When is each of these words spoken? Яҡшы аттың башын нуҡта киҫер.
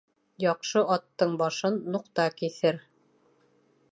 Яҡшы 0.43 0.81
аттың 0.95 1.35
башын 1.41 1.77
нуҡта 1.97 2.27
киҫер. 2.41 2.83